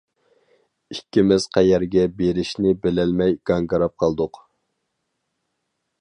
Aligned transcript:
ئىككىمىز 0.95 1.45
قەيەرگە 1.57 2.07
بېرىشىنى 2.21 2.73
بىلەلمەي 2.87 3.39
گاڭگىراپ 3.51 3.97
قالدۇق. 4.05 4.45